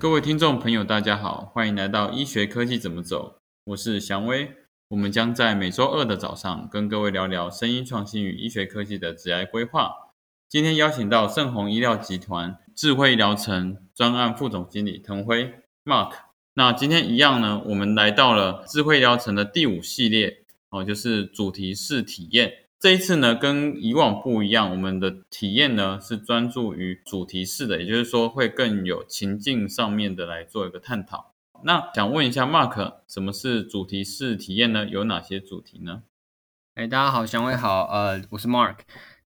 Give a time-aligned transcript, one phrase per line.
[0.00, 4.48] 各位听众朋友，大家好，欢迎来到医学科技怎么走，我是祥威。
[4.90, 9.92] 我们将在每周二的早上跟各位聊聊声音创新与医学科技的职业规划。
[10.48, 15.52] 今天邀请到盛虹医疗集团智慧疗城专案副总经理滕辉
[15.84, 16.12] Mark。
[16.54, 22.52] 那今天一样呢，我们来到了智慧疗城的第五系列哦，就是主题式体验。
[22.80, 31.34] 这一次呢，跟以往不一样，我们的体验呢是专注于主题式的，也就是说会更有情境上面的来做一个探讨。
[31.64, 34.86] 那想问一下 Mark，什么是主题式体验呢？
[34.86, 36.04] 有哪些主题呢？
[36.76, 38.76] 哎，大家好，祥伟好，呃，我是 Mark。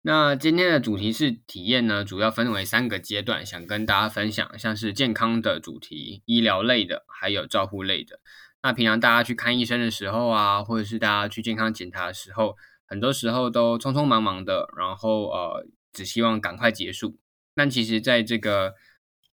[0.03, 8.19] 那今天的主题式体验呢，主要分为三个阶段，想跟大家分享，像是健康的主题、医疗类的，还有照护类的。
[8.61, 12.55] 那平常大家去看医生的时候啊，或者是大家去健康检查的时候。
[12.89, 17.19] 很多时候都匆匆忙忙的，然后呃，只希望赶快结束。
[17.53, 18.73] 但其实，在这个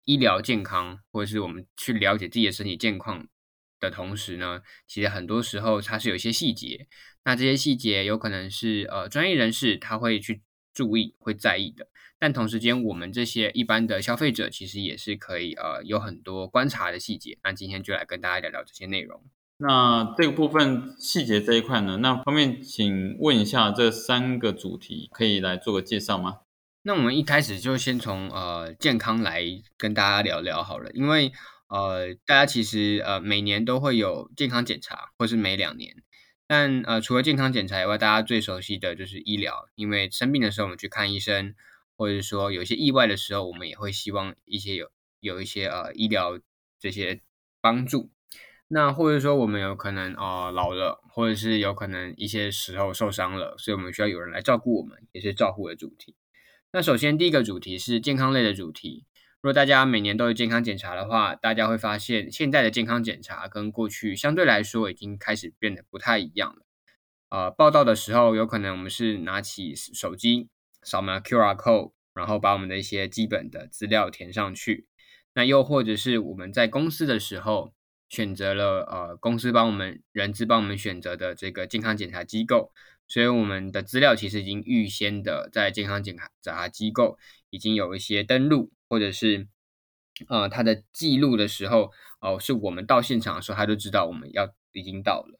[0.03, 3.27] 医疗健康，或者是我们去了解自己的身体健康
[3.79, 6.87] 的同时呢，其实很多时候它是有一些细节。
[7.23, 10.41] 那这些细节有可能是呃专业人士他会去
[10.73, 11.87] 注意、会在意的。
[12.19, 17.37] 但同时间，我们这些一般的消费者，其实也是可以呃有很多观察的细节。
[17.43, 19.23] 那今天就来跟大家聊聊这些内容。
[19.57, 21.97] 那这个部分细节这一块呢？
[21.97, 26.39] 那方便请问一下，这三个主题可以来做个介绍吗？
[26.81, 29.43] 那我们一开始就先从呃健康来
[29.77, 31.31] 跟大家聊聊好了，因为
[31.69, 35.95] 呃大家其实呃每年都会有健康检查，或是每两年。
[36.45, 41.55] 但呃除了健康检查以外，大家最熟悉的就是医疗，因为生病的时候我们去看医生，
[41.95, 46.37] 或者说有些意外的时候，我们也会希望一些有有一些呃医疗
[46.77, 47.21] 这些
[47.61, 48.11] 帮助。
[48.75, 56.13] 那或者说我们有可能啊老了，或者是有可能一些时候受伤了，所以我们需要有人来照顾我们，也是照护的主题。
[56.73, 59.05] 那首先第一个主题是健康类的主题。
[59.39, 66.65] 如果大家每年都有健康检查的话，大家会发现现在的健康检查跟过去相对来说已经开始变得不太一样了。
[67.29, 70.49] 呃，报道的时候有可能我们是拿起手机
[70.83, 74.85] 扫描 QR code，然后把我们的一些基本的资料填上去。
[75.33, 77.73] 那又或者是我们在公司的时候。
[78.07, 82.71] 选择了呃公司帮我们人资帮我们选择的这个健康检查机构，
[83.07, 87.17] 所以我们的资料其实已经预先的在健康检查机构
[87.49, 89.47] 已经有一些登录，或者是
[90.29, 95.39] 呃他的记录的时候，哦是我们到现场的时候他就知道我们要已经到了。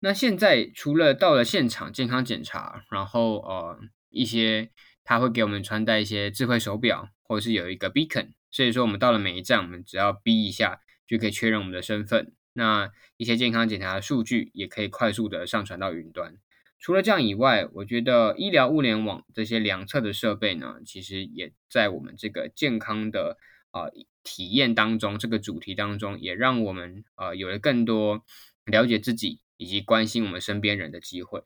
[0.00, 4.70] 那现在除了到了现场健康检查，然后呃一些
[5.02, 10.82] 他会给我们穿戴一些智慧手表，或者是有一个 beacon，所以说我们到了每一站，我们只要逼一下。
[11.06, 16.36] 就可以确认我们的身份，那一些健康检查的数据也可以快速的上传到云端。
[16.78, 23.38] 除了这样以外，我觉得医疗物联网这些量测的设备呢，其实也在我们这个健康的
[23.70, 23.88] 啊
[24.22, 28.24] 体验当中，这个主题当中，也让我们呃有了更多
[28.64, 31.42] 了解自己以及关心我们身边人的机会。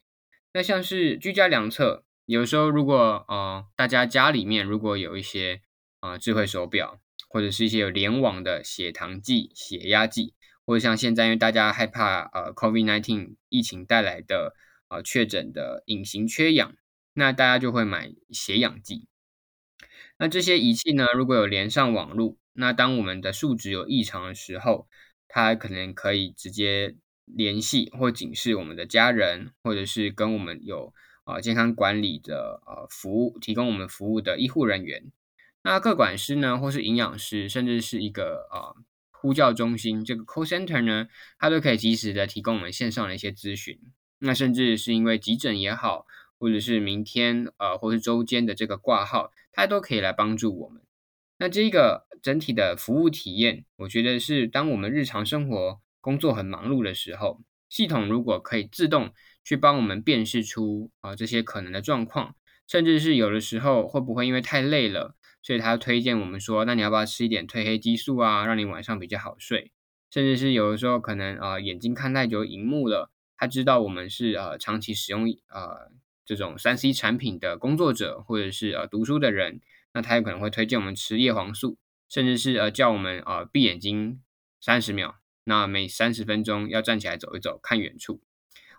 [0.52, 5.62] 那像是居家量测，有时候如果呃大家家里面如果有一些
[6.00, 7.00] 啊智慧手表。
[7.28, 10.34] 或者是一些有联网的血糖计、血压计，
[10.64, 14.54] 或者像现在，因为大家害怕呃，COVID-19 疫情带来的
[14.88, 16.74] 呃确诊的隐形缺氧，
[17.12, 19.06] 那大家就会买血氧计。
[20.18, 24.88] 那这些仪器呢，如果有连上网络，那当我们的数值有异常的时候，
[25.28, 30.92] 它可能可以直接联系或警示我们的家人，或者是跟我们有
[31.24, 35.12] 啊健康管理的呃服务提供我们服务的医护人员。
[35.70, 38.72] 那各管师呢，或是营养师，甚至是一个啊
[39.10, 41.08] 呼叫中心，这个 call center 呢，
[41.38, 43.78] 它都可以及时的提供我们线上的一些咨询。
[44.20, 46.06] 那甚至是因为急诊也好，
[46.38, 50.80] 或者是明天呃，或是周间的这个挂号，它都可以来帮助我们。
[51.36, 59.12] 那这个整体的服务体验，我觉得是当我们日常生活工作很忙碌的时候，系统如果可以自动
[59.44, 62.34] 去帮我们辨识出啊这些可能的状况，
[62.66, 65.14] 甚至是有的时候会不会因为太累了。
[65.42, 69.72] 所以他推荐我们说，那你要不要吃一点褪黑激素啊，让你晚上比较好睡？
[70.10, 75.90] 甚至是有的时候可能啊眼睛看太久荧幕了，他知道我们是呃长期使用呃
[76.24, 79.60] 这种三 C 产品的工作者或者是呃读书的人，
[79.92, 84.22] 那他有可能会推荐我们吃叶黄素，甚至是呃叫我们啊闭眼睛
[84.60, 88.20] 三十秒，那每三十分钟要站起来走一走，看远处。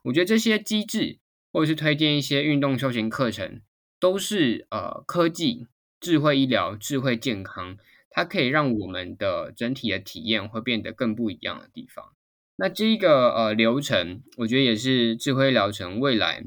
[0.04, 1.20] 我觉得这些机制
[1.52, 3.62] 或者是推荐一些运动休闲课程，
[4.00, 5.68] 都是呃科技。
[6.00, 7.78] 智慧医疗、智慧健康，
[8.10, 12.14] 它可以让我们的整体的体验会变得更不一样的地方。
[12.56, 16.44] 那这一个呃流程，我觉得也是智慧疗程未来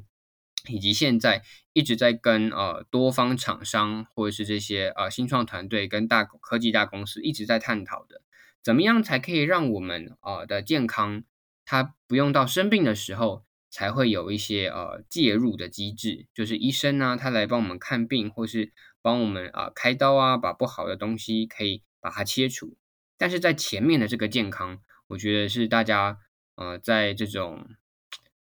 [0.69, 8.21] 以及现在一直在跟呃多方厂商或者是这些呃新创团队跟大科技大公司一直在探讨的，
[8.63, 11.25] 怎么样才可以让我们呃的健康，
[11.65, 18.71] 它不用到生病的时候才会有一些呃介入的机制，就是医生呢，他来帮我们看病，或是
[19.03, 22.77] 帮我们啊开刀啊，把不好的东西可以把它切除。
[23.19, 24.79] 但是在前面的这个健康，
[25.09, 26.19] 我觉得是大家
[26.57, 27.69] 呃在这种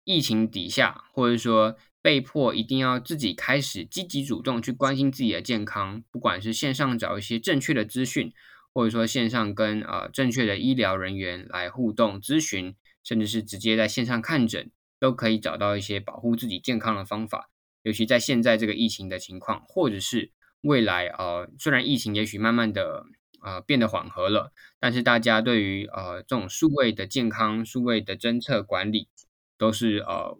[0.03, 8.33] 疫情底下，或者说被迫一定要自己开始积极主动去关心自己的健康，不管是线上找一些正确的资讯。
[8.71, 17.49] 或者说线上跟呃正确的医疗人员来互动咨询，甚至是直接在线上看诊，都可以找到一些保护自己健康的方法。
[17.81, 20.31] 尤其在现在这个疫情的情况，或者是
[20.61, 23.05] 未来呃虽然疫情也许慢慢的
[23.41, 29.07] 呃变得缓和了，但是大家对于呃这种数位的健康、数位的侦测管理，
[29.57, 30.37] 都是呃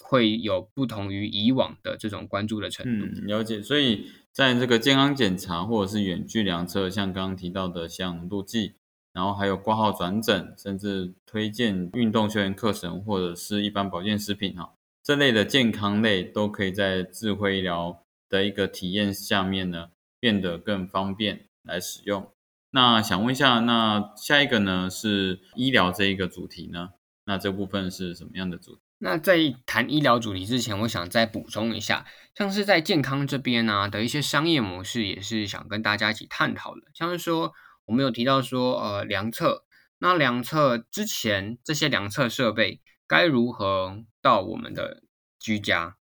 [0.00, 3.06] 会有不同于以往的这种关注的程度。
[3.06, 3.62] 嗯，了解。
[3.62, 4.10] 所以。
[4.36, 8.74] 在这个健康检查或者是远距量测，像刚刚提到的像浓度计，
[9.14, 19.88] 然后还有挂号转诊，甚至推荐运动休闲课程或者是一般保健食品哈，这类的健康类都可以在智慧医疗的一个体验下面呢，
[20.20, 22.32] 变得更方便来使用。
[22.70, 26.90] 那想问一下，那下一个呢是医疗这一个主题呢？
[27.24, 28.80] 那这部分是什么样的主题？
[28.98, 36.82] 那在谈医疗主题之前，我想再补充一下，像是在健康这边呢的一些商业模式，也是想跟大家一起探讨的。
[36.94, 37.52] 像是说，
[37.86, 39.64] 我们有提到说，呃，量测，
[39.98, 45.02] 那量测之前这些量测设备该如何到我们的
[45.38, 45.96] 居家？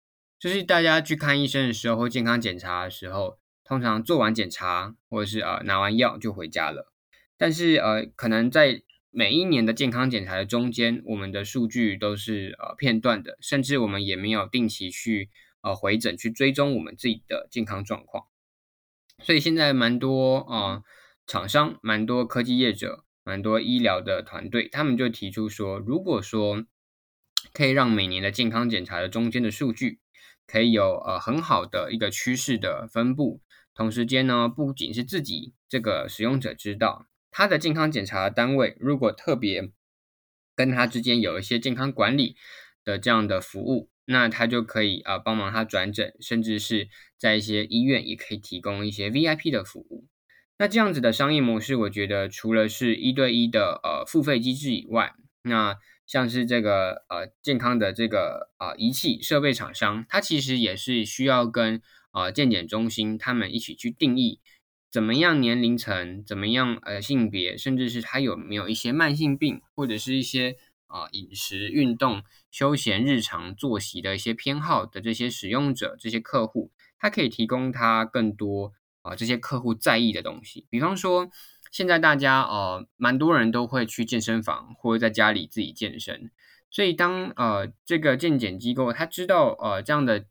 [0.41, 6.91] 就是大家去看医生的时候或健康检查的时候，通常做完检查或者是呃拿完药就回家了，
[7.37, 15.29] 但是呃可能在每一年的健康检查的中间，我们的数据都是呃片段的，甚至我们也没有定期去
[15.61, 18.23] 呃回诊去追踪我们自己的健康状况。
[19.23, 20.81] 所以现在蛮多啊
[21.27, 26.65] 厂商、蛮多科技业者、蛮多医疗的团队，他们就提出说，如果说
[27.53, 29.99] 可以让每年的健康检查的中间的数据
[30.51, 33.39] 可以有呃很好的一个趋势的分布，
[33.73, 37.05] 同时间呢，不仅是自己这个使用者知道。
[37.29, 39.71] 他的健康检查单位如果特别
[40.53, 42.35] 跟他之间有一些健康管理
[42.83, 50.05] 的这样的服务，那他就可以啊帮忙他转诊，甚至是在一些医院也可以提供一些 VIP 的服务。
[50.57, 55.13] 那这样子的商业模式，我觉得除了是一对一的呃付费机制以外，
[55.43, 55.77] 那
[56.11, 61.81] 像是这个呃健康的这个啊仪器设备厂商，它其实也是需要跟
[62.11, 64.41] 啊健检中心他们一起去定义。
[64.91, 80.67] 怎么样年龄层，怎么样呃性别，甚至是他有没有一些慢性病，或者是一些啊饮食、运动、休闲、日常作息的一些偏好的这些使用者、这些客户，他可以提供他更多啊这些客户在意的东西。
[80.69, 81.29] 比方说，
[81.71, 86.29] 现在大家呃蛮多人都会去健身房或者在家里自己健身，
[86.69, 90.25] 所以当呃这个健检机构他知道呃这样的。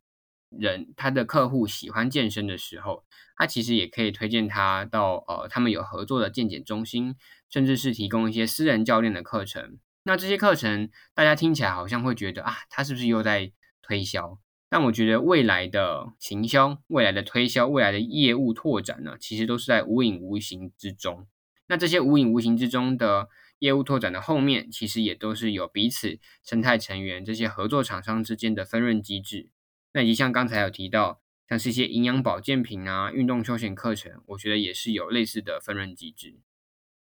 [0.51, 3.05] 人他的客户喜欢健身的时候，
[3.37, 7.15] 他其实也可以推荐他到呃他们有合作的健检中心，
[7.49, 9.79] 甚至是提供一些私人教练的课程。
[10.03, 14.41] 那这些课程大家听起来好像会觉得啊，他是不是又在推销？
[14.71, 21.27] 但我觉得未来的行销、未来的推销、未来的业务拓展呢，其实都是在无影无形之中。
[21.67, 29.51] 那这些无影无形之中的业务拓展的后面，其实也都是有彼此生态成员这些合作厂商之间的分润机制。
[29.93, 36.39] 那以及像刚才有提到，像是一些营养保健品啊、运动休闲课程，我觉得也是有类似的分润机制。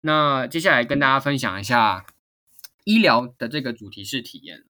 [0.00, 2.06] 那接下来跟大家分享一下
[2.84, 4.64] 医疗的这个主题式体验。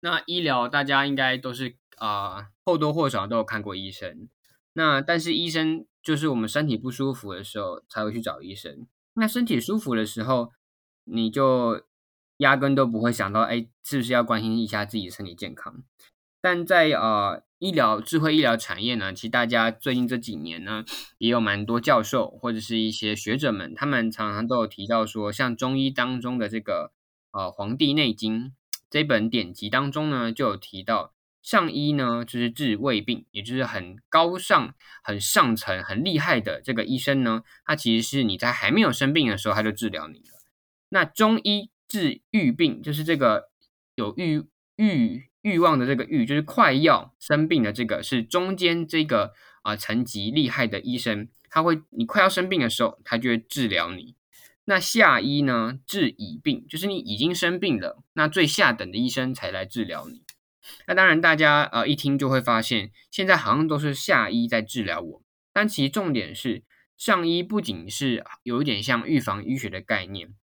[0.00, 4.28] 那医疗大家应该都是啊或多或少都有看过医生。
[4.74, 8.86] 那但是医生就是我们身体不舒服的时候才会去找医生。
[9.14, 10.52] 那身体舒服的时候，
[11.04, 11.82] 你就
[12.36, 15.82] 压根都不会想到，哎，是不是要关心一下自己的身体健康？
[16.40, 20.84] 但在呃医疗智慧医疗产业呢，其实大家最近这几年呢，
[21.18, 26.92] 也有蛮多教授或者是一些学者们，他们常常都有提到说，像中医当中的这个
[27.32, 28.44] 呃《黄帝内经》
[28.90, 40.40] 这本典籍当中呢，就有提到上医呢就是治胃病，也就是很高尚、很上层、很厉害的这个医生呢，他其实是你在还没有生病的时候他就治疗你了。
[40.88, 43.50] 那中医治欲病，就是这个
[43.94, 44.44] 有欲
[44.76, 45.28] 欲。
[45.42, 54.16] 欲望的这个欲就是快要生病的这个是中间这个啊层级厉害的医生，他会你快要生病的时候，他就会治疗你。
[54.70, 60.24] 那下医呢治已病，就是你已经生病了，那最下等的医生才来治疗你。
[60.86, 65.22] 那当然大家呃一听就会发现，现在好像都是下医在治疗我，
[65.54, 66.64] 但其实重点是
[66.98, 70.34] 上医不仅是有一点像预防医学的概念，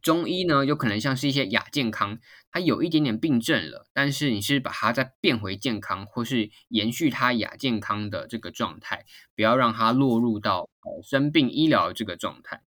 [0.00, 2.20] 中医呢有可能像是一些亚健康，
[2.52, 12.62] 它有一点点病症了，但是你是把它再变回健康，或是延续它亚健康的这个状态，不要让它落入到呃生病医疗这个状态。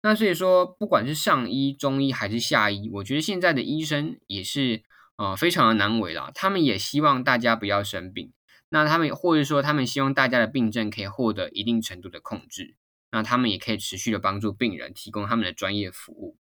[0.00, 4.84] 那所以说，不管是上医、中医还是下医，我觉得现在的医生也是
[5.16, 6.30] 呃非常的难为啦。
[6.32, 8.32] 他们也希望大家不要生病，
[8.68, 12.76] 那他们或者说他们希望大家的病症可以获得一定程度的控制，
[13.10, 16.36] 那他们也可以持续的帮助病人提供他们的专业服务。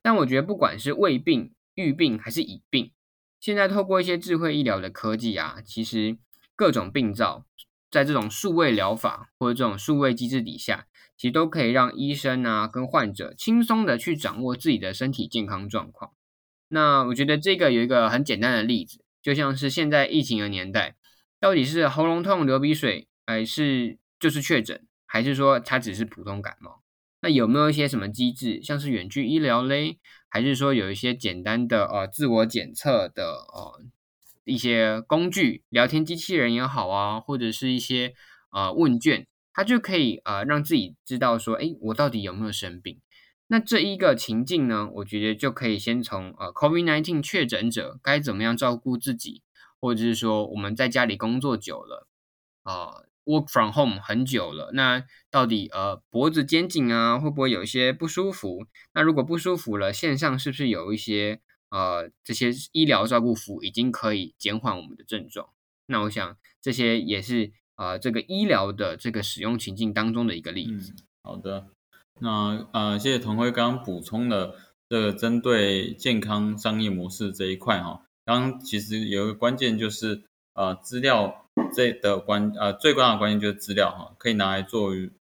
[0.00, 2.92] 但我觉得不管是胃病、预病还是乙病，
[3.40, 6.16] 现在透过一些智慧医疗的科技啊，其实
[6.54, 7.44] 各种病灶
[7.90, 10.86] 在这种数位疗法或者这种数位机制底下。
[11.20, 16.12] 其实都可以让医生啊跟患者轻松的去掌握自己的身体健康状况。
[16.68, 20.96] 那我觉得这个有一个很简单的例子，就像是现在疫情的年代，
[21.38, 26.80] 到底是喉咙痛、流鼻水，还是就是确诊，还是说它只是普通感冒？
[27.20, 29.98] 那有没有一些什么机制，像是远距医疗嘞，
[30.30, 33.84] 还是说有一些简单的呃自我检测的呃
[34.44, 38.14] 一些工具，聊天机器人也好啊，或者是一些
[38.52, 39.26] 呃问卷？
[39.52, 43.00] 他就可以呃让自己知道说，哎，我到底有没有生病？
[43.48, 49.42] 那这一个情境呢，我觉得就可以先从呃 COVID-19 确诊者该怎么样照顾自己，
[49.80, 52.06] 或者是说我们在家里工作久了
[52.62, 58.66] 啊，work from home 很久了，那到底呃脖子、肩颈啊会不会有一些不舒服？
[58.94, 61.40] 那如果不舒服了，线上是不是有一些
[61.70, 65.48] 呃这些医疗照顾服已经可以减缓我们的症状？
[65.86, 67.52] 那我想这些也是。
[67.80, 70.92] 啊，这个医疗的这个使用情境当中的一个例子。
[71.22, 71.68] 好的，
[72.18, 74.54] 那呃，谢谢童辉刚刚补充了
[74.90, 78.02] 这个针对健康商业模式这一块哈。
[78.26, 84.90] 刚刚其实有一个关键就是呃，资料这的关呃最关键的关键就是资料哈，可以拿来做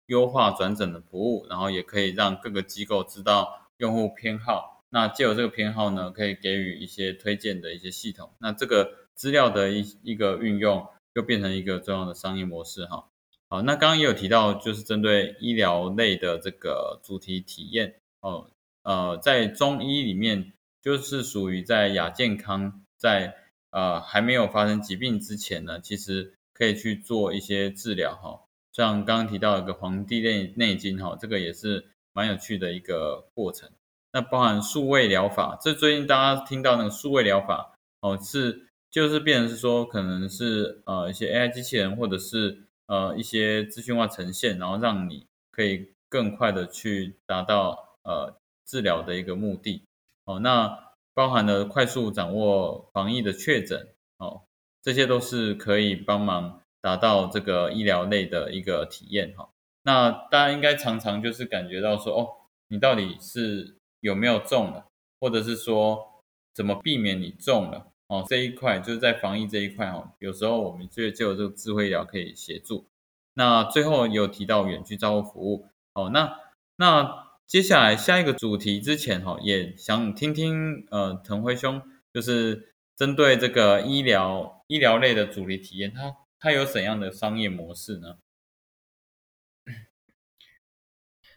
[0.07, 4.83] 优化转诊的服务，然后也可以让各个机构知道用户偏好。
[4.91, 8.33] 那借由这个偏好呢，可以给予一些推荐的一些系统。
[8.41, 10.85] 那这个资料的一一个运用。
[11.15, 13.09] 就变成一个重要的商业模式哈。
[13.49, 18.49] 好，那刚刚也有提到，就是针对医疗类的这个主题体验哦，
[18.83, 23.37] 呃，在中医里面，就是属于在亚健康，在
[23.71, 28.41] 呃还没有发生疾病之前呢，其实可以去做一些治疗哈。
[28.73, 33.69] 像刚刚提到一个《黄帝内内经》哈，这个也是蛮有趣的一个过程。
[34.13, 38.69] 那包含数位疗法，这最近大家听到那个数位疗法哦是。
[38.93, 49.83] 就是变成是说，可能是呃一些 AI 机器人，或者是呃一些资讯化呈现，然后让你可以更快的去达到呃治疗的一个目的
[50.27, 50.39] 哦。
[50.41, 54.43] 那包含了快速掌握防疫的确诊哦，
[54.83, 59.49] 这些都是可以帮忙达到这个医疗类的一个体验哈。
[59.85, 62.29] 那大家应该常常就是感觉到说，哦，
[62.69, 64.85] 你到底是有没有中了，
[65.19, 66.23] 或者是说
[66.55, 67.87] 怎么避免你中了？
[68.13, 72.87] 哦，这一块就是在防疫这一块哦，有时候我们就就有这个智慧医疗可以协助。
[73.33, 76.39] 那最后有提到远距照护服务哦，那
[76.77, 81.81] 那接下来下一个主题之前哈，也想听听呃腾辉兄，
[82.13, 88.17] 就是针对这个医疗医疗类的主题体验，它它有怎样的商业模式呢？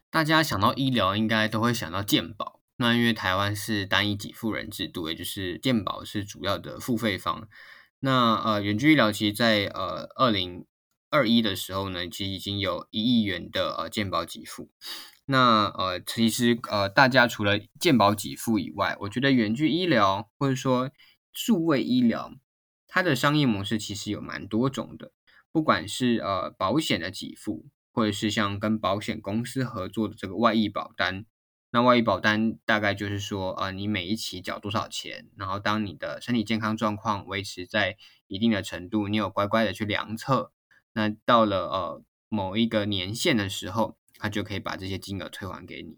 [0.09, 2.54] 大家想到医疗，应该都会想到健保。
[2.77, 7.47] 那因为台湾是单一给付人制度，也就是健保是主要的付费方。
[7.99, 10.65] 那呃，远距医疗其实，在呃二零
[11.09, 14.69] 二一的时候呢，其实已经有一亿元的呃健保给付。
[15.25, 20.91] 那呃，其实呃，大家除了健保给付以外，我觉得远距医疗或者说
[21.31, 22.33] 数位医疗，
[22.87, 25.13] 它的商业模式其实有蛮多种的。
[25.51, 31.25] 不管是呃保险的给付，或者是像跟保险公司合作的这个外溢保单。
[31.75, 40.53] 那外医保单大概就是说，呃，你每一期缴多少钱，然后当你的身体健康状况维持在一定的程度，你有乖乖的去量测，
[40.93, 45.97] 那到了呃某一个年限的时候，他就可以把这些金额退还给你。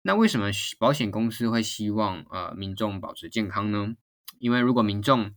[0.00, 3.96] 那为什么保险公司会希望呃民众保持健康呢？
[4.38, 5.34] 因为如果民众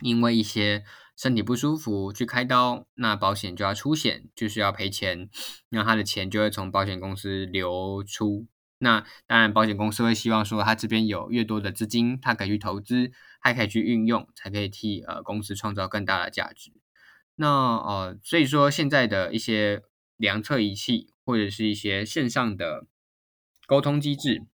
[0.00, 0.82] 因为一些
[1.14, 5.28] 身体不舒服去开刀，那保险就要出险，就是要赔钱，
[5.68, 8.46] 那他的钱就会从保险公司流出。
[8.78, 16.72] 那当然，保险公司会希望说，他这边有越多的资金，他可以去投资，还可以去运用，才可以替呃公司创造更大的价值。
[17.36, 19.82] 那呃，所以说现在的一些
[20.16, 22.86] 量测仪器或者是一些线上的
[23.66, 24.46] 沟通机制，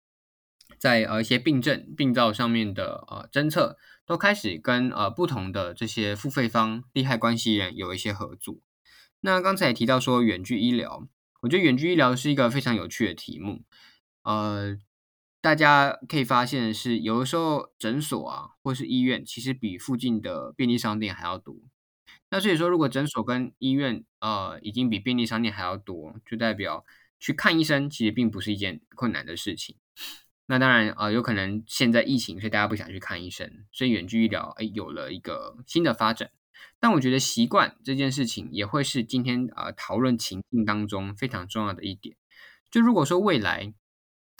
[0.79, 3.77] 在呃一些病症、病灶上面的呃侦测，
[4.07, 8.59] 都开始跟呃不同的这些付费方、利害关系人有一些合作。
[9.21, 11.09] 那刚才也提到说，远距医疗。
[11.43, 13.65] 我觉得远距医疗是一个非常有趣的题目。
[14.23, 14.79] 呃，
[15.41, 21.57] 大家可以发现的是，有的时候诊所啊，或是医院，其实比附近的便利商店还要多。
[22.31, 26.85] 那所以说，如果诊所跟医院呃已经比便利商店还要多，就代表
[27.21, 29.77] 去看医生其实并不是一件困难的事情。
[30.47, 36.31] 那当然呃，有可能现在疫情，所以大家不想去看医生，所以远距医疗哎有了一个新的发展。
[36.81, 42.17] 但我觉得习惯这件事情也会是今天呃讨论情境当中非常重要的一点。
[42.71, 43.73] 就如果说未来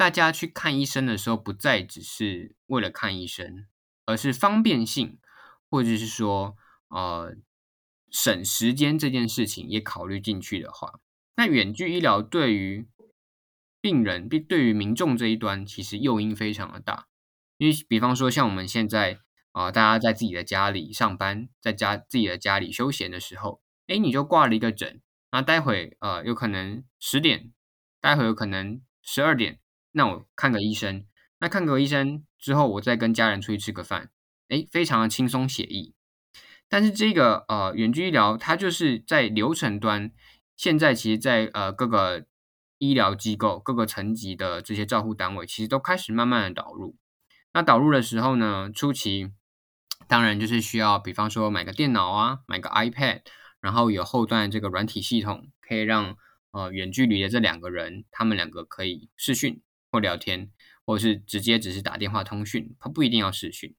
[0.03, 3.69] 大家去看医生的时候，不再只是为了看医生，
[4.05, 5.21] 而是方便性，
[5.71, 6.57] 或者是说
[6.89, 7.37] 呃
[8.11, 10.99] 省时间这件事情也考虑进去的话，
[11.37, 12.89] 那远距医疗对于
[13.81, 17.07] 病人并对于民众这一端，其实诱因非常的大。
[17.59, 19.21] 因为比方说像我们现在。
[19.53, 27.53] 啊，大家在自己的家里上班，在家自己的家里休闲的时候，哎，你就挂了一个诊，那待会呃有可能十点，
[28.01, 29.61] 待会有可能十二点，
[29.93, 31.07] 那我看个医生，
[31.39, 34.11] 那看个医生之后，我再跟家人出去吃个饭，
[34.49, 35.95] 哎，非常的轻松写意。
[36.69, 40.11] 但是这个呃远距医疗，它就是在流程端，
[40.57, 42.27] 现在其实，在呃各个
[42.79, 46.97] 医疗机构、各个层级的这些照护单位，其实都开始慢慢的导入。
[47.53, 49.33] 那导入的时候呢，初期。
[50.09, 53.21] 当然，就是需要，比方说买个电脑啊，买个 iPad，
[53.61, 56.17] 然后有后端这个软体系统，可以让
[56.51, 60.51] 呃远距离的这两个人，他们两个可以视讯或聊天，
[60.85, 63.77] 或是直接只是打电话通讯，他不一定要视讯。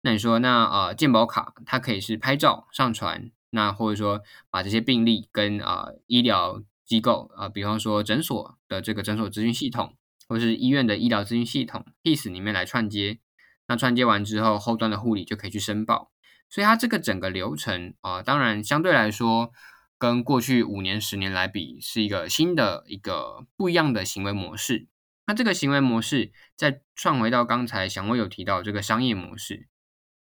[0.00, 9.94] 那你说，那呃健保卡它可以是拍照上传，那或者说把这些病例跟啊医疗机构啊，比方说诊所的这个诊所咨询系统，
[10.26, 13.20] 或是医院的医疗咨询系统 PIS 里面来串接。
[13.68, 16.10] 那串接完之后，后端的护理就可以去申报，
[16.48, 19.52] 所以它这个整个流程啊，当然相对来说，
[19.96, 24.88] 跟过去五年、十年来比，是一个新的一个不一样的行为模式。
[25.30, 29.68] 那这个行为模式，再串回到刚才祥威有提到这个商业模式，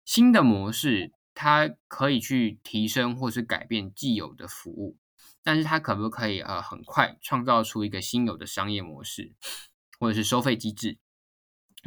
[0.02, 4.96] 新的模式它可以去提升或是改变既有的服务，
[5.42, 9.34] 但是它可不可以呃很快创造出一个新有的商业模式，
[10.00, 10.96] 或者是收费机制？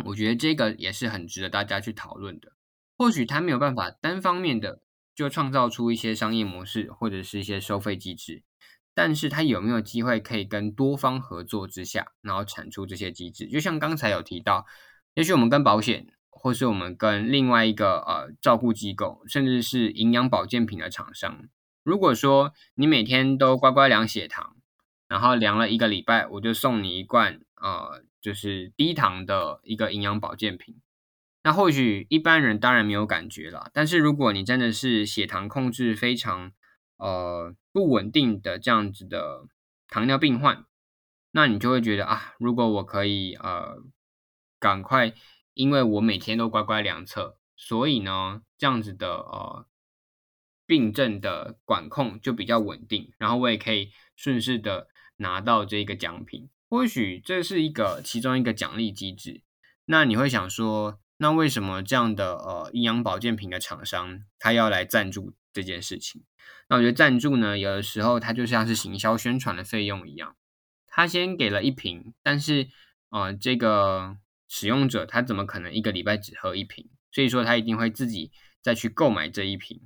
[0.06, 2.52] 我觉得这个也是很值得大家去讨论的。
[3.00, 4.84] 或许他没有办法单方面的
[5.16, 8.44] 就创造出一些商业模式或者是一些收费机制，
[8.98, 13.46] 但是他有没有机会可以跟多方合作之下，然后产出这些机制？
[13.46, 14.66] 就像刚才有提到，
[15.14, 21.46] 也许我们跟保险，或是我们跟另外一个呃照顾机构，甚至是营养保健品的厂商，
[21.84, 24.56] 如果说你每天都乖乖量血糖，
[25.08, 28.02] 然后量了一个礼拜，我就送你一罐呃。
[28.20, 30.82] 就是低糖的一个营养保健品，
[31.44, 36.52] 那或许一般人当然没有感觉了，但是如果你真的是血糖控制非常
[36.98, 39.48] 呃不稳定的这样子的
[39.88, 40.66] 糖尿病患，
[41.32, 43.78] 那你就会觉得啊，如果我可以呃
[44.60, 45.14] 赶快，
[45.54, 49.66] 因为我每天都乖乖量测，所以呢这样子的呃
[50.66, 56.50] 病症的管控就比较稳定，然后我也可以顺势的拿到这个奖品。
[56.70, 59.42] 或许这是一个其中一个奖励机制，
[59.86, 66.24] 那你会想说，那为什么这样的呃营养保健品的厂商他要来赞助这件事情？
[66.70, 70.36] 那我觉得赞助呢，有的时候它就像是行销宣传的费用一样，
[70.86, 72.68] 他先给了一瓶，但是
[73.10, 74.18] 呃这个
[74.48, 76.88] 使用者他怎么可能一个礼拜只喝一瓶？
[77.12, 79.82] 所以说他一定会自己再去购买这一瓶，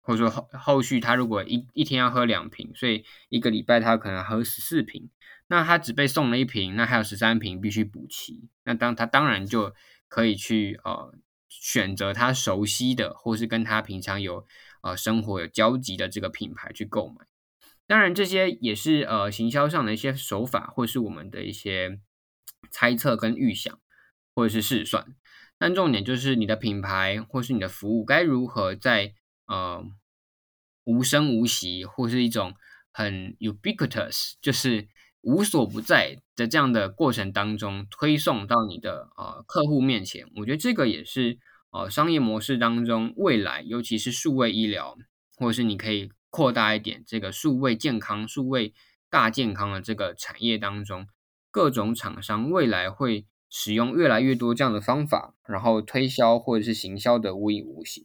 [0.00, 5.08] 或者说后后续他如果一一天要喝两瓶，所以一个礼拜他可能喝十四瓶。
[5.46, 8.48] 那他只被送了一瓶，那还有十三瓶必须补齐。
[8.64, 9.74] 那当他当然就
[10.08, 11.14] 可以去呃
[11.50, 14.46] 选择他熟悉的，或是跟他平常有
[14.82, 17.26] 呃生活有交集的这个品牌去购买。
[17.86, 21.98] 当然这些也是呃行销上的一些手法，或是我们的一些
[22.70, 23.80] 猜测跟预想，
[24.34, 25.14] 或者是试算。
[25.58, 29.14] 但重点就是你的品牌或是你的服务该如何在
[29.46, 29.84] 呃
[30.84, 32.54] 无声无息，或是一种
[32.92, 34.88] 很 ubiquitous，就是。
[35.24, 41.38] 无所不在的这样的过程当中，推送到你的呃客户面前，我觉得这个也是
[41.72, 44.96] 呃商业模式当中未来，尤其是数位医疗，
[45.36, 48.72] 或者是你可以扩大一点这个数位健康、数位
[49.10, 51.08] 大健康的这个产业当中，
[51.50, 58.04] 各种厂商未来会使用越来越多这样的方法，然后推销或者是行销的无影无形。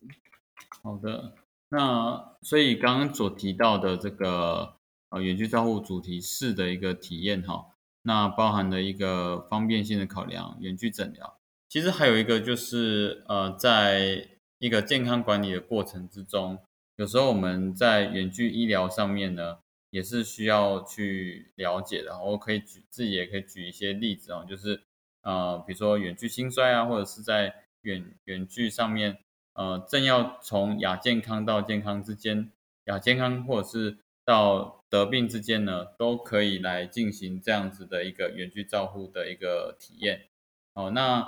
[0.82, 1.36] 好的，
[1.70, 4.76] 那所以刚刚所提到的这个。
[5.10, 7.68] 啊，远距照护主题四的一个体验哈，
[8.02, 11.37] 那包含的一个方便性的考量，远距诊疗。
[11.70, 16.58] 其实还有一个就是，呃，在一个健康管理的过程之中，
[16.96, 22.18] 有时候我们在远距医疗上面呢，也是需要去了解的。
[22.24, 24.82] 我可以举自己也可以举一些例子哦，就是
[25.22, 29.18] 呃，比如说远距心衰啊，或者是在远远距上面，
[29.54, 32.52] 呃，正要从亚健康到健康之间，
[32.86, 40.28] 亚健康或者是到得病之间呢，都可以来进行这样子的一个远距照护的一个体验。
[40.74, 41.28] 哦，那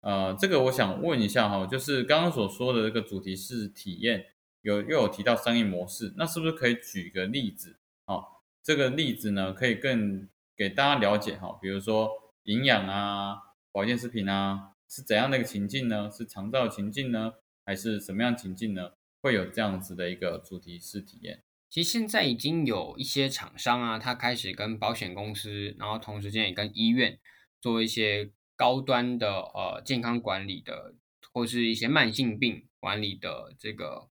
[0.00, 4.26] 呃，这个我想问一下哈，就是刚刚所说的这个主题是体验，
[4.62, 7.78] 有又有提到商业模式，那是不是可以举个例子？
[8.06, 8.24] 哦，
[8.62, 12.10] 这个例子呢，可以更给大家了解哈，比如说
[12.44, 13.36] 营养啊、
[13.72, 16.10] 保健食品啊，是怎样的一个情境呢？
[16.10, 17.34] 是肠道情境呢，
[17.64, 18.92] 还是什么样情境呢？
[19.20, 21.42] 会有这样子的一个主题式体验？
[21.68, 27.18] 其实现在已经有一些厂商啊，他开始跟保险公司，然后同时间也跟医院
[27.60, 30.96] 做一些高端的呃健康管理的，
[31.32, 34.10] 或是一些慢性病管理的这个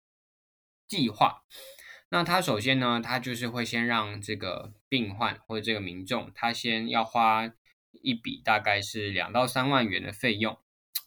[0.88, 1.44] 计划。
[2.10, 7.52] 那他首先呢，他就是会先让这个病患或者这个民众，他先要花
[7.92, 10.58] 一笔大概是两到三万元的费用。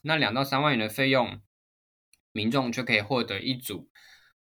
[0.02, 1.40] 那两到三万元的费用，
[2.32, 3.90] 民众就可以获得一组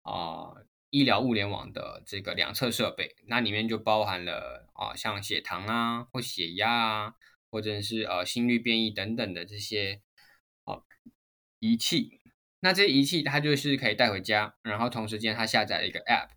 [0.01, 0.65] 啊。
[0.89, 7.13] 医疗物联网的这个量测设备，那里面就包含了啊，像血糖啊，或血压啊，
[7.49, 10.01] 或者是呃心率变异等等的这些
[10.65, 10.83] 哦
[11.59, 12.19] 仪器。
[12.59, 16.29] 那这些仪器它就是可以带回家，然后同时间它下载了一个 App。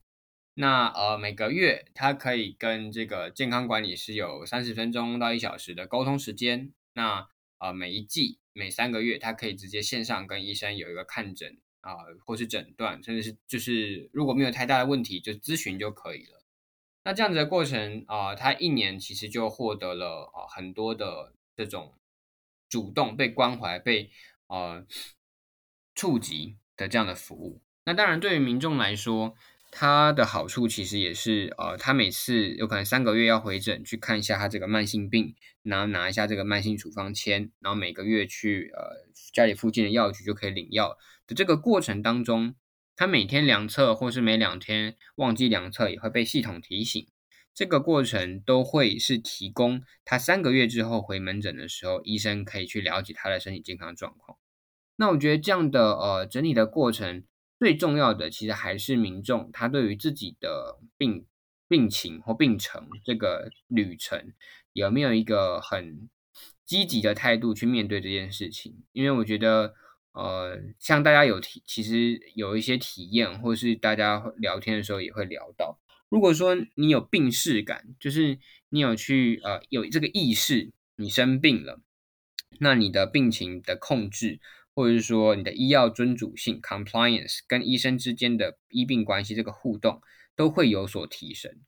[0.55, 6.73] 那呃每个月它可以跟这个健康管理师有三十分钟到一小时的沟通时间。
[6.95, 11.59] 那啊每一季每三个月它可以直接线上跟医生有一个看诊。
[11.83, 11.97] 啊，
[12.27, 16.40] 或是诊断，甚至是就是如果没有太大的问题，就咨询就可以了。
[17.03, 21.95] 那这样子的过程啊，他一年其实就获得了啊很多的这种
[22.69, 24.11] 主动被关怀、被
[24.49, 24.85] 呃
[25.95, 27.63] 触及的这样的服务。
[27.85, 29.35] 那当然，对于民众来说，
[29.71, 41.35] 它的好处其实也是呃，他每次有可能三个月要回诊去看一下他这个慢性病，然后拿一下这个慢性处方签，然后每个月去呃家里附近的药局就可以领药的。
[41.35, 42.55] 这个过程当中，
[43.01, 47.09] 他每天量测，或是每两天忘记量测，也会被系统提醒。
[47.55, 54.37] 这个过程都会是提供他三个月之后回门诊的时候，医生可以去了解他的身体健康状况。
[54.97, 57.25] 那我觉得这样的呃整理的过程，
[57.59, 61.25] 最重要的其实还是民众他对于自己的病
[61.67, 64.35] 病情或病程这个旅程，
[64.75, 66.11] 有没有一个很
[66.67, 68.85] 积极的态度去面对这件事情？
[68.93, 69.75] 因为我觉得。
[70.13, 75.79] 呃，像大家有体，其实有一些体验，或是大家聊天的时候也会聊到。
[76.09, 78.39] 如果说你有病视感，就是
[78.71, 81.81] 你有去呃有这个意识，你生病了，
[82.59, 84.41] 那你的病情的控制，
[84.75, 90.03] 或者是说你的医药遵主性 （compliance） 跟医生之间的医病关系这个互动，
[90.35, 91.61] 都会有所提升。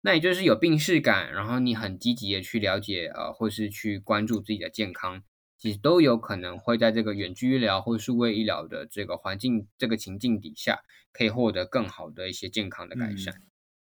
[0.00, 5.22] 那也就是有病视感，然后你很积极的去了解呃，或是去关注自己的健康。
[5.66, 10.78] 其实都有可能会在这个远距医疗或数位医疗的这个环境、这个情境底下，
[11.12, 13.42] 可以获得更好的一些健康的改善。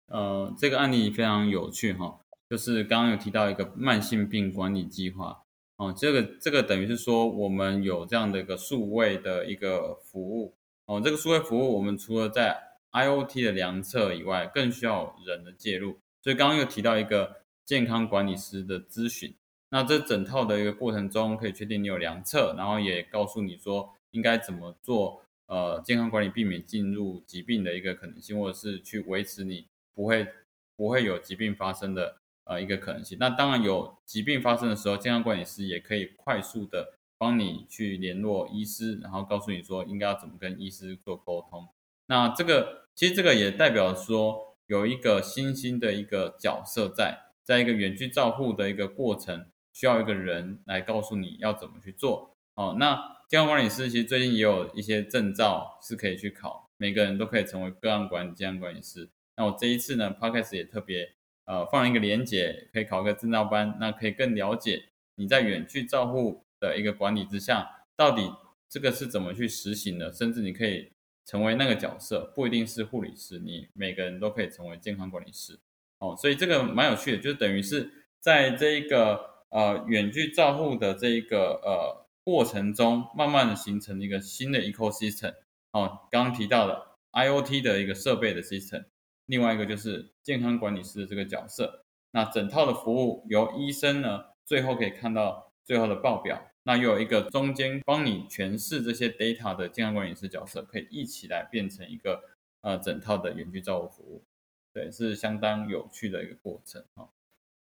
[0.08, 2.18] 呃，这个案例非常有趣哈，
[2.50, 5.44] 就是刚刚有提到一个慢性病管理计划
[5.76, 12.60] 哦，这个这个等于是说我们有这样的一个数位的一个服务哦，这个数位服务我们除了在
[12.90, 19.32] IOT 的量测以外，更需要人的介入，所以刚刚又提到一个健康管理师的咨询。
[19.70, 30.26] 那这整套的一个过程中，可以确定你有量测，然后也告诉你说应该怎么做，呃，健康管理避免进入疾病的一个可能性，或者是去维持你不会
[30.74, 33.18] 不会有疾病发生的呃一个可能性。
[33.20, 41.68] 那当然有疾病发生的时候，健康管理师也可以快速的帮你去联络医师，然后告诉你说应该要怎么跟医师做沟通。
[42.06, 49.44] 那这个其实这个也代表说有一个新兴的一个角色在，在一个远距照护的一个过程。
[49.78, 52.74] 需要一个人来告诉你要怎么去做哦。
[52.80, 59.08] 那健康管理师其实最近也有一些证照是可以去考，每个人都可以成为个案管理健康管理师。
[59.36, 61.08] 那我这一次呢，Podcast 也特别
[61.44, 64.82] 呃放了一个连结，可以考个证照班，那可以更了解
[65.14, 68.28] 你在远距照护的一个管理之下，到底
[68.68, 70.90] 这个是怎么去实行的，甚至你可以
[71.24, 75.56] 成为那个角色，不一定是护理师，你每个人都可以成为健康管理师
[76.00, 76.16] 哦。
[76.18, 77.88] 所以这个蛮有趣的，就是等于是
[78.18, 79.37] 在这一个。
[79.50, 85.34] 呃，远距照护的这一个呃过程中，慢慢的形成一个新的 ecosystem。
[85.72, 88.84] 哦，刚刚提到的 IOT 的一个设备的 system，
[89.26, 91.84] 另外一个就是健康管理师的这个角色。
[92.10, 96.42] 那整套的服务由医生呢，最后可以看到最后的报表。
[96.62, 102.22] 那又有一个中间帮你诠释这些 data 的健康管理师角色，可以一起来变成一个
[102.60, 104.24] 呃整套的远距照护服务。
[104.72, 107.08] 对，是相当有趣的一个过程哈。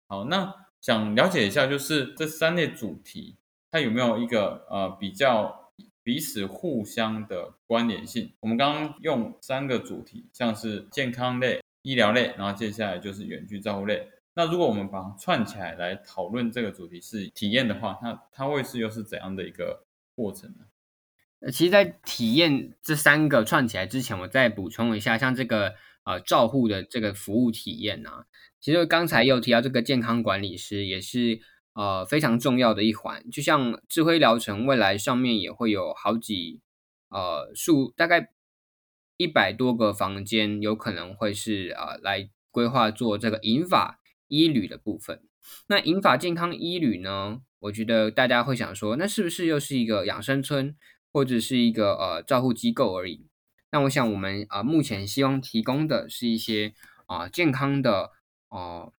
[0.08, 3.36] 好，那想了解一下，就是这三类主题，
[3.70, 8.32] 它有没有一个呃比较彼此互相的关联性？
[8.40, 14.08] 我们刚刚用三个主题，像是健康类、医疗类，然后接下来就是远距照护类。
[14.34, 19.84] 那如果我们把它串起来来讨论这个主题是体验的话，那它会是又是怎样的一个
[20.16, 20.64] 过程呢？
[21.42, 25.76] 呃，其实，在体验这三个串起来之前，我再补充一下，像这个
[26.08, 28.26] 呃照护的这个服务体验啊，
[28.62, 31.42] 其实刚才有提到这个健康管理师也是
[31.74, 33.30] 呃非常重要的一环。
[33.30, 36.62] 就像智慧疗程未来上面也会有好几
[37.10, 38.30] 呃数，大概
[39.18, 44.00] 一百多个房间，有可能会是呃来规划做这个银发。
[44.30, 45.22] 医旅的部分，
[45.70, 47.40] 那银发健康医旅呢？
[47.60, 50.76] 我觉得大家会想说，那是不是又是一个养生村，
[51.14, 53.26] 或者是一个呃照护机构而已？
[53.78, 56.74] 那我想我们啊，目前希望提供的是一些
[57.06, 58.10] 啊健康的
[58.50, 58.92] 哦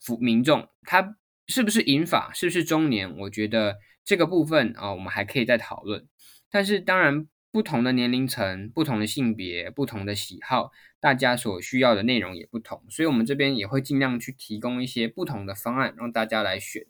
[0.00, 1.16] 服民众，他
[1.48, 3.12] 是不是银发，是不是中年？
[3.18, 6.06] 我觉得这个部分啊，我们还可以再讨论。
[6.48, 7.26] 但是当然。
[7.50, 16.84] 不同的年龄层、不同的性别、不同的喜好，大家所需要的内容也不同，所以我们这边也会尽量去提供一些不同的方案，让大家来选。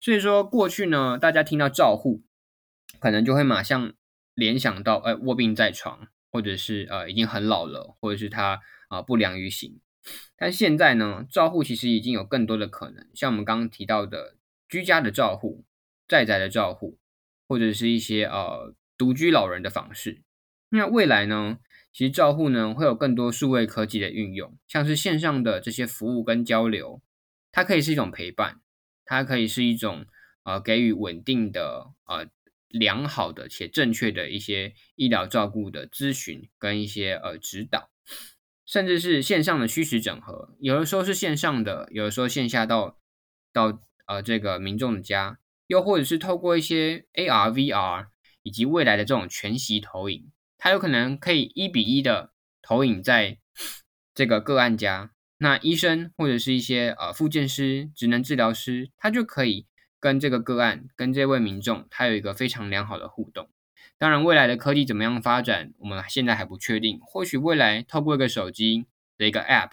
[0.00, 2.22] 所以说，过去呢，大家听到照护，
[2.98, 3.92] 可能就会马上
[4.32, 9.80] 联想到，呃，卧病在床，或者是呃已经很老了，或者是他啊不良于行。
[10.36, 14.36] 但现在呢，照护其实已经有更多的可能，像我们刚刚提到的
[14.68, 15.64] 居家的照护、
[16.06, 16.98] 在宅的照护，
[17.46, 18.74] 或者是一些呃。
[18.98, 20.22] 独居老人的方式，
[20.70, 21.60] 那未来呢？
[21.92, 27.00] 其实照护呢会有更多数位科技的运用，像是线上的这些服务跟交流，
[27.52, 28.60] 它可以是一种陪伴，
[29.04, 30.04] 它可以是一种
[30.42, 32.26] 呃给予稳定的呃
[32.68, 37.90] 良好的且正确的一些医疗照顾的咨询跟一些呃指导，
[38.64, 42.98] 甚至是线上的虚实整合，有的时候是线上的，有的时候线下到
[43.52, 48.08] 到呃这个民众的家，又或者是透过一些 AR VR。
[48.44, 53.38] 以及未来的这种全息投影，它有可能可以一比一的投影在
[54.14, 59.66] 这个个案家，那医生或者是一些呃复健师、职能治疗师，他就可以
[60.00, 63.48] 跟这个个案、跟这位民众，他有一个非常良好的互动。
[63.96, 66.98] 当然，未来的科技怎么样发展，我们现在还不确定。
[67.02, 69.70] 或许未来透过一个手机的一个 App，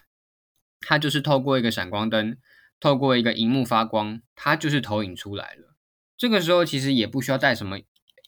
[0.81, 2.37] 它就是透过一个闪光灯，
[2.79, 5.75] 透过一个荧幕发光，它就是投影出来了。
[6.17, 7.79] 这个时候其实也不需要戴什么。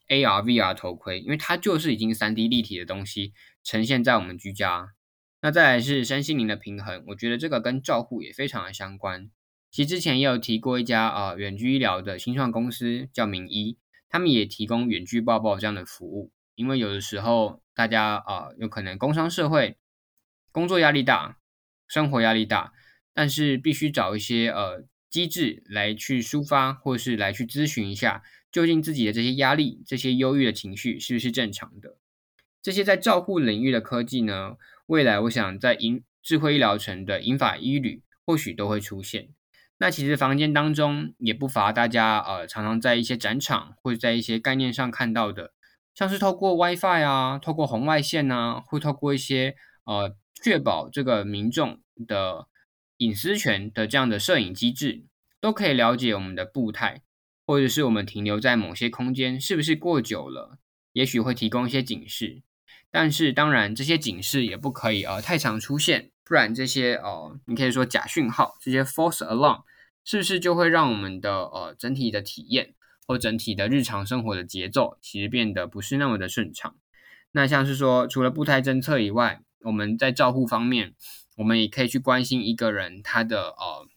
[0.09, 4.93] AR、VR 头盔，因为它就是已经三 D 立体的东西呈现在我们居家。
[5.41, 9.29] 那再来是身心灵的平衡，我觉得这个跟照护也非常的相关。
[9.77, 13.77] 其实之前也有提过一家啊远距医疗的新创公司叫明医，
[14.09, 16.31] 他们也提供远距抱抱这样的服务。
[16.55, 19.77] 因为有的时候大家啊有可能工商社会
[20.51, 21.37] 工作压力大，
[21.87, 22.73] 生活压力大，
[23.13, 28.23] 但是必须找一些呃机制来去抒发，或是来去咨询一下。
[28.51, 31.97] 究竟自己的这些压力、这些忧郁的情绪是不是正常的？
[32.63, 34.57] 这些在照护领域的科技呢？
[34.87, 39.29] 未来我想在银智慧医疗城的银法医旅或许都会出现。
[39.77, 45.53] 那其实房间当中也不乏大家呃常常在一些展场或者在一些概念上看到的，
[45.93, 52.47] 像是透过 WiFi 啊，透过红外线啊，会透过一些呃确保这个民众的
[52.97, 55.05] 隐私权的这样的摄影机制，
[55.39, 57.03] 都可以了解我们的步态。
[57.49, 60.59] 或者是我们停留在某些空间，是不是过久了？
[60.91, 62.41] 也许会提供一些警示，
[62.91, 69.63] 但是当然这些警示也不可以呃太常出现，不然这些呃你可以说假讯号，这些 false alarm
[70.03, 72.73] 是不是就会让我们的呃整体的体验
[73.05, 76.75] 或整体的日常生活的节奏其实变得不是那么的顺畅？
[77.31, 80.95] 那像是说除了步态侦测以外，我们在照护方面，
[81.35, 83.87] 我们也可以去关心一个人他的呃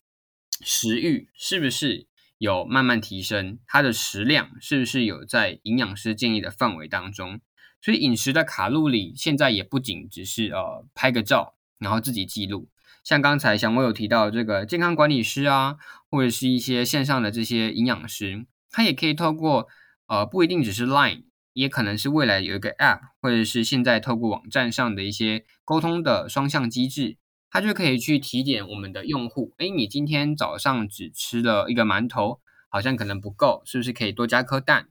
[0.61, 2.07] 食欲是不是。
[2.40, 7.38] 有慢慢提升，他的食量是不是有在营养师建议的范围当中？
[7.83, 12.69] 所以饮食的卡路里现在也不仅只是呃拍个照，然后自己记录。
[13.03, 15.77] 像刚才祥威有提到这个健康管理师啊，
[16.11, 19.69] 或者是一些线上的这些营养师，他也可以透过
[20.07, 27.16] 呃不一定只是 Line，也可能是未来有一个 App，或者是现在透过网站上的一些沟通的双向机制。
[27.53, 34.87] 它就可以去提点我们的用户，哎，你今天早上只吃了一个馒头，好像可能不够，是不是可以多加颗蛋？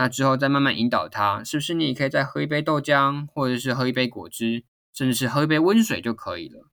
[0.00, 6.70] 那之后再慢慢引导他，是不是你也可以再喝一杯豆浆，或者是喝一杯果汁，甚至是喝一杯温水就可以了。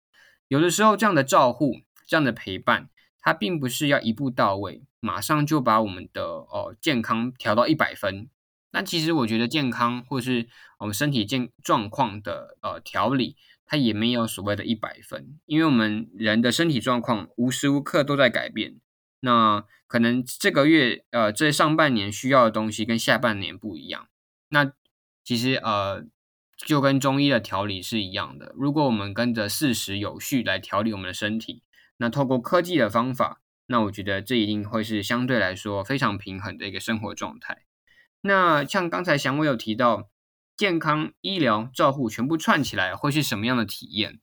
[0.47, 2.87] 有的时候这样的照护，这样的陪伴，
[3.19, 8.29] 它并不是要一步到位，马上就把我们的呃健康调到一百分。
[8.71, 10.47] 那其实我觉得健康或是
[10.79, 13.35] 我们身体健状况的呃调理。
[13.69, 18.79] 它也没有所谓的一百分，因为我们人的身体状况无时无刻都在改变。
[19.19, 24.07] 那可能这个月呃，这上半年需要的东西跟下半年不一样。
[24.49, 24.71] 那
[25.23, 26.05] 其实呃，
[26.57, 28.53] 就跟中医的调理是一样的。
[28.55, 31.63] 如果我们跟着四时有序来调理我们的身体，
[31.97, 37.63] 那透过科技的方法，那我觉得这一定会是相对来说非常平衡的一个生活状态。
[38.21, 40.09] 那像刚才祥伟有提到，
[40.55, 44.19] 健康医疗照护全部串起来会是什么样的体验？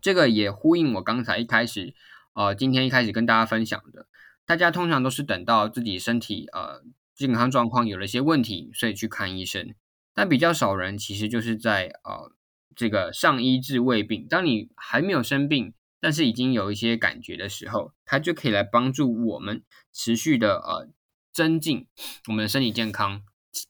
[0.00, 1.94] 这个也呼应我刚才一开始
[2.34, 4.06] 呃，今天一开始跟大家分享的。
[4.46, 6.82] 大家通常都是等到自己身体呃
[7.14, 9.74] 健康状况有了一些问题，所以去看医生。
[10.12, 12.32] 但比较少人其实就是在呃
[12.76, 20.88] 这个上医治未病，当你还没有生病，但是已经有一些感觉的时候，它就可以来帮助我们持续的呃
[21.32, 21.86] 增进
[22.28, 23.22] 我们的身体健康，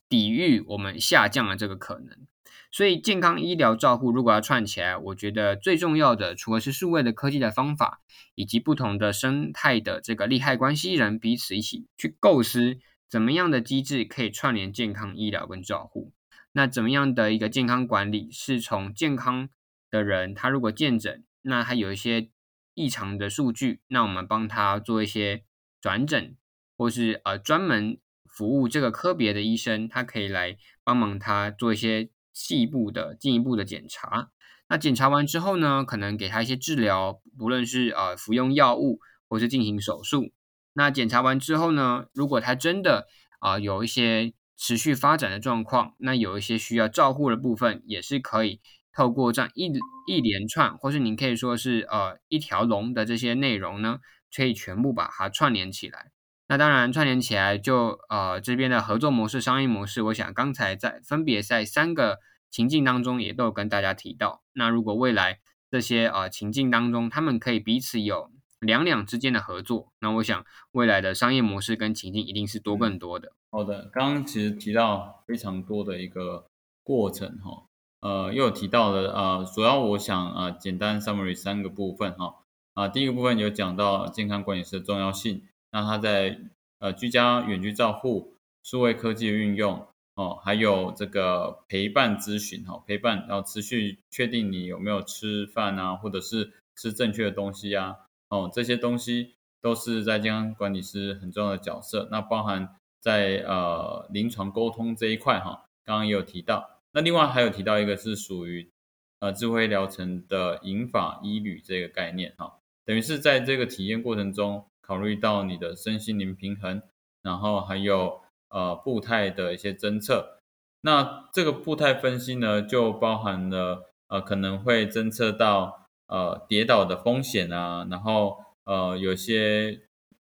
[0.08, 2.26] 抵御我们下降的这个可能。
[2.74, 8.00] 所以，健康医疗照护如果要串起来，我觉得最重要的，除了是数位的科技的方法，
[8.34, 16.12] 以及不同的生态的这个利害关系人彼此一起去构思，怎么样的机制可以串联健康医疗跟照护？
[16.50, 19.48] 那怎么样的一个健康管理，是从健康
[19.88, 22.28] 的人他如果见诊，那他有一些
[22.74, 25.44] 异常的数据，那我们帮他做一些
[25.80, 26.36] 转诊，
[26.76, 32.10] 或是呃专门服务这个科别的医生，他可以来帮忙他做一些。
[32.34, 34.30] 细部的进一步的检查，
[34.68, 40.32] 那检查完之后呢，可能给他一些治疗，不论是呃服用药物或是进行手术。
[40.74, 43.06] 那检查完之后呢，如果他真的
[43.38, 48.60] 啊有一些持续发展的状况，那有一些需要照护的部分，也是可以
[48.92, 49.70] 透过这样一
[50.08, 54.00] 一连串，或是您可以说是呃一条龙的这些内容呢，
[54.34, 56.10] 可以全部把它串联起来。
[56.46, 62.18] 那当然，串联起来就呃这边的合作模式、商业模式，我想刚才在分别在三个
[62.50, 64.42] 情境当中也都有跟大家提到。
[64.52, 68.30] 那如果未来这些呃情境当中，他们可以彼此有
[68.60, 73.32] 两两之间的合作，那我想未来的商业模式跟情境一定是多更多的。
[73.50, 76.48] 好的，刚刚其实提到非常多的一个
[76.82, 77.64] 过程哈，
[78.00, 82.34] 呃，又有提到了呃，主要我想呃简单 summary 三个部分哈
[82.74, 85.42] 啊，第一个部分有讲到健康管理师的重要性。
[85.74, 86.38] 那他在
[86.78, 89.84] 呃居家远距照护、数位科技的运用
[90.14, 97.96] 哦，还有这个陪伴咨询哈，陪伴然后持续确定你有没有吃饭啊，或者是吃正确的东西啊，
[98.28, 102.08] 哦这些东西都是在健康管理师很重要的角色。
[102.12, 106.70] 那包含在呃临床沟通这一块哈，刚刚也有提到。
[106.92, 108.70] 那另外还有提到一个是属于
[109.18, 114.64] 呃智慧疗程的引法医旅这个概念哈，等于是在这个体验过程中。
[114.86, 116.82] 考虑到你的身心灵平衡，
[117.22, 118.20] 然后还有
[118.50, 120.40] 呃步态的一些侦测，
[120.82, 129.80] 那这个步态分析呢，就包含了呃可能会侦测到呃跌倒的风险啊，然后呃有些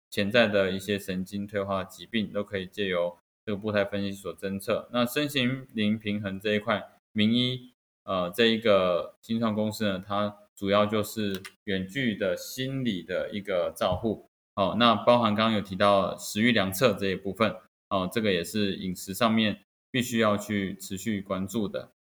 [0.08, 4.88] 潜在的一些神经退化疾病都可以借由这个步态分析所侦测。
[4.92, 6.80] 那身心灵平衡这一块，
[7.12, 7.72] 名医
[8.04, 14.28] 呃这一个新创公司呢，它主要就是远距的心理的一个照护。
[14.54, 17.56] 好，那包含刚刚有提到食欲量测这一部分，
[17.88, 21.92] 哦，这个也是饮食上面必须要去持续关注的。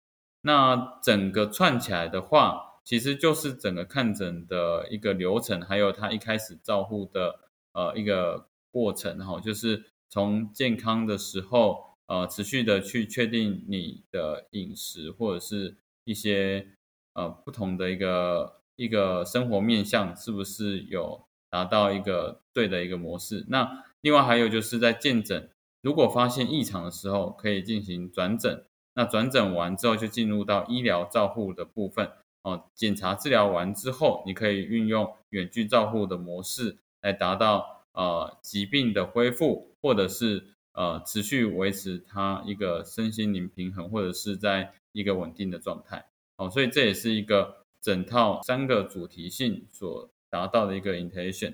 [0.41, 7.39] 那整个串起来的话，其实就是整个看诊的一个流程，还有他一开始照护的
[7.71, 16.67] 呃一个过程，哈，就是从健康的时候，呃，持续的去确定你的饮食或者是一些
[17.13, 21.25] 呃不同的一个一个生活面向是不是有。
[21.53, 23.45] 达到一个对的一个模式。
[23.49, 25.49] 那另外还有就是在见诊，
[25.81, 28.65] 如果发现异常的时候，可以进行转诊。
[28.93, 32.11] 那转诊完之后，就进入到医疗照护的部分。
[32.43, 46.05] 哦，检查治疗完之后，你可以运用远距照护的模式来达到呃疾病的恢复，或者是呃持续维持它一个身心灵平衡，或者是在一个稳定的状态。
[46.37, 50.09] 哦，所以这也是一个整套三个主题性所。
[50.31, 51.53] 达到的一个 intention。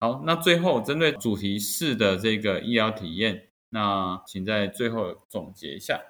[0.00, 6.00] 好，那最后针对主题四的这个医疗体验，那请在最后总结一下。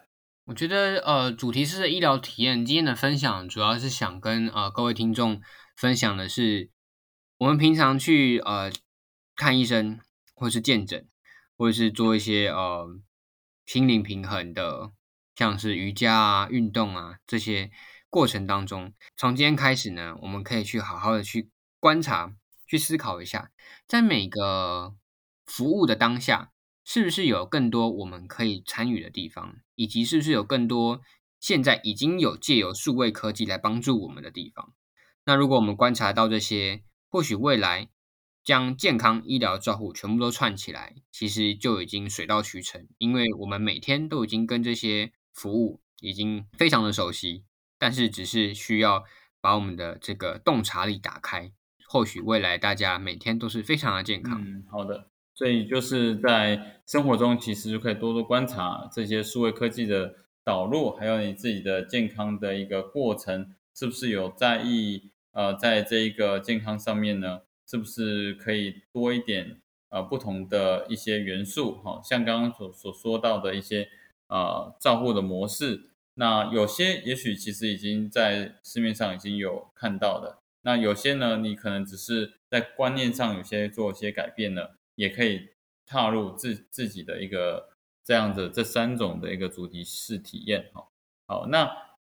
[0.45, 5.41] 我觉得呃，主题四的医疗体验，今天的分享主要是想跟呃各位听众
[5.74, 6.70] 分享的是，
[7.39, 8.70] 我们平常去呃
[9.34, 9.99] 看医生，
[10.34, 11.09] 或是见诊，
[11.57, 12.86] 或者是做一些呃
[13.64, 14.93] 心灵平衡的，
[15.34, 17.70] 像是瑜伽啊、运动啊这些
[18.11, 21.49] 过程当中，从今天开始呢，我们可以去好好的去。
[21.80, 22.34] 观察，
[22.68, 23.50] 去思考一下，
[23.88, 24.94] 在每个
[25.46, 26.52] 服务的当下，
[26.84, 31.00] 是不是有更多我们可以参与的地方，以及是不是有更多
[31.40, 34.74] 现在已经有借由数位科技来帮助我们的地方。
[35.24, 37.88] 那如果我们观察到这些，或许未来
[38.44, 47.44] 将健康医疗照护全部都串起来，其实就已经水到渠成，因为我们每天都已经跟这些服务已经非常的熟悉，
[47.78, 49.04] 但是只是需要
[49.40, 51.52] 把我们的这个洞察力打开，
[51.89, 54.41] 或许未来大家每天都是非常的健康。
[54.41, 55.09] 嗯，好的。
[55.34, 60.14] 所以就是在生活中，其实就可以多多观察这些数位科技的
[60.45, 65.11] 导入，还有你自己的健康的一个过程，是不是有在意？
[65.32, 69.61] 呃，在这一个健康上面呢，是不是可以多一点
[69.91, 71.76] 呃不同的一些元素？
[71.76, 73.89] 哈，像刚刚所所说到的一些
[74.26, 84.68] 呃照护的模式，那有些也许其实已经在市面上已经有看到的，那有些呢，你可能只是在观念上有些做一些改变呢。
[84.98, 85.50] 也可以
[85.86, 87.68] 踏入自自己的一个
[88.04, 90.88] 这样子这三种的一个主题式体验哈。
[91.28, 91.70] 好，那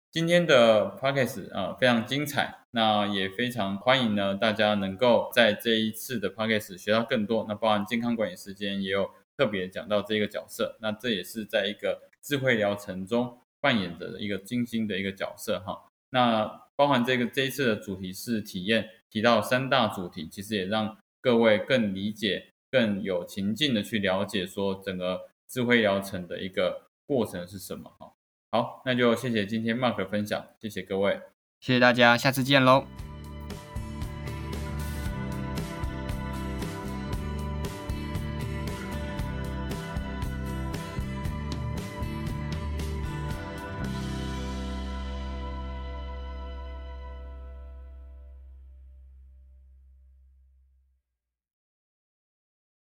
[0.10, 7.46] 今天的 podcast 啊非常精彩，那也非常欢迎呢大家能够在这一次的 podcast 学到更多。
[7.48, 15.86] 那包含健康管理时间也有特别讲到这个角色，那这也是在一个智慧疗程中扮演着一个精心的一个角色哈。
[16.10, 22.48] 那包含这个这一次的主题是体验提到三大主题，其实也让各位更理解。
[22.72, 28.14] 更有情境的去了解，说整个智慧疗程的一个过程是什么哈。
[28.50, 31.20] 好，那就谢谢今天 Mark 的分享，谢谢各位，
[31.60, 33.11] 谢谢大家，下次见喽。